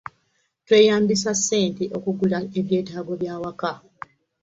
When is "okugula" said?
1.97-2.39